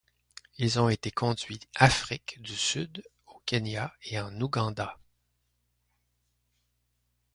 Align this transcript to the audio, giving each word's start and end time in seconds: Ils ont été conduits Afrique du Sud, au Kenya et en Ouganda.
Ils 0.57 0.79
ont 0.79 0.89
été 0.89 1.11
conduits 1.11 1.59
Afrique 1.75 2.41
du 2.41 2.55
Sud, 2.55 3.03
au 3.27 3.37
Kenya 3.45 3.93
et 4.05 4.19
en 4.19 4.33
Ouganda. 4.41 4.97